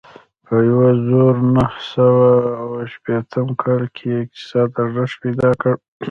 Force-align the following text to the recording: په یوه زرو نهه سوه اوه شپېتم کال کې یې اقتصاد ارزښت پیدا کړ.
په 0.45 0.55
یوه 0.69 0.89
زرو 1.07 1.29
نهه 1.55 1.79
سوه 1.93 2.29
اوه 2.61 2.81
شپېتم 2.93 3.47
کال 3.61 3.83
کې 3.95 4.05
یې 4.13 4.19
اقتصاد 4.23 4.69
ارزښت 4.83 5.15
پیدا 5.23 5.49
کړ. 5.61 5.73